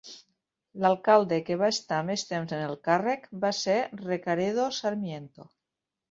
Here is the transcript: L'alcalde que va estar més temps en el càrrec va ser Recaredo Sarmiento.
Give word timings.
L'alcalde 0.83 1.37
que 1.49 1.57
va 1.61 1.67
estar 1.73 1.99
més 2.07 2.23
temps 2.31 2.55
en 2.59 2.63
el 2.69 2.73
càrrec 2.87 3.27
va 3.43 3.51
ser 3.57 3.75
Recaredo 3.99 4.65
Sarmiento. 4.79 5.47